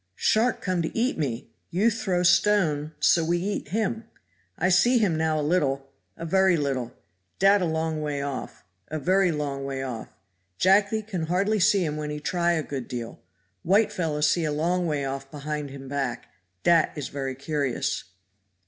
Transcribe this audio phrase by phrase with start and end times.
[0.15, 4.05] "Shark come to eat me you throw stone so we eat him.
[4.57, 6.93] I see him now a little a very little
[7.37, 10.17] dat a long way off a very long way off.
[10.57, 13.19] Jacky can hardly see him when he try a good deal.
[13.61, 16.29] White fellow see a long way off behind him back
[16.63, 18.05] dat is very curious."